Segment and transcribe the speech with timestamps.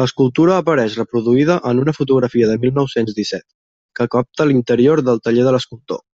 [0.00, 3.46] L'escultura apareix reproduïda en una fotografia de mil nou-cents disset,
[4.00, 6.04] que capta l'interior del taller de l'escultor.